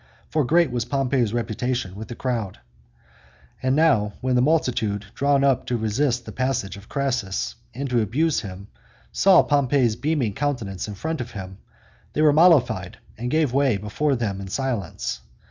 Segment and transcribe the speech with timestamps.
[0.31, 2.57] For great was Pompey's reputation with the crowd.
[3.61, 8.01] And now, when the multitude drawn up to resist the passage of Crassus, and to
[8.01, 8.67] abuse him,
[9.11, 11.59] saw Pompey's beaming countenance in front of him,
[12.13, 15.21] they were mollified, and gave way before them in silence.